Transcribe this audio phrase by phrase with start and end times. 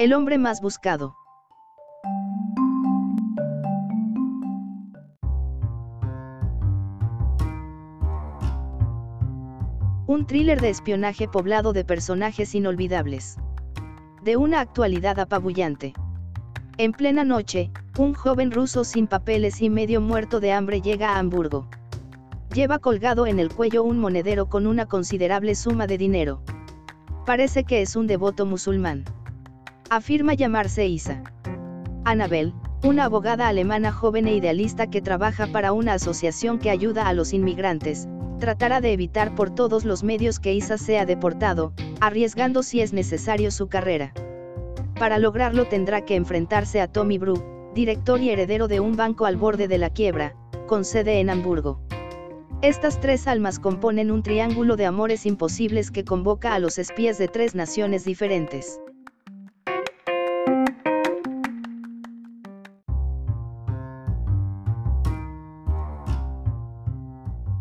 [0.00, 1.14] El hombre más buscado.
[10.06, 13.36] Un thriller de espionaje poblado de personajes inolvidables.
[14.22, 15.92] De una actualidad apabullante.
[16.78, 21.18] En plena noche, un joven ruso sin papeles y medio muerto de hambre llega a
[21.18, 21.68] Hamburgo.
[22.54, 26.42] Lleva colgado en el cuello un monedero con una considerable suma de dinero.
[27.26, 29.04] Parece que es un devoto musulmán.
[29.92, 31.20] Afirma llamarse Isa.
[32.04, 32.54] Annabel,
[32.84, 37.32] una abogada alemana joven e idealista que trabaja para una asociación que ayuda a los
[37.32, 38.06] inmigrantes,
[38.38, 43.50] tratará de evitar por todos los medios que Isa sea deportado, arriesgando si es necesario
[43.50, 44.12] su carrera.
[44.94, 47.42] Para lograrlo tendrá que enfrentarse a Tommy Bru,
[47.74, 50.36] director y heredero de un banco al borde de la quiebra,
[50.68, 51.80] con sede en Hamburgo.
[52.62, 57.26] Estas tres almas componen un triángulo de amores imposibles que convoca a los espías de
[57.26, 58.80] tres naciones diferentes.